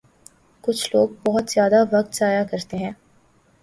کچھ 0.63 0.89
لوگ 0.95 1.09
بہت 1.25 1.49
زیادہ 1.49 1.83
وقت 1.91 2.15
ضائع 2.15 2.43
کرتے 2.43 2.77
ہیں 2.77 2.91